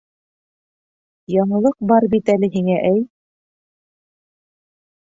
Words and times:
Яңылыҡ 1.33 1.77
бар 1.93 2.09
бит 2.15 2.33
әле 2.37 2.51
һиңә, 2.57 2.81
әй! 2.91 3.07